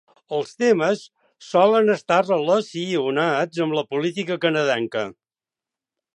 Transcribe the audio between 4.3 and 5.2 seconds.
canadenca.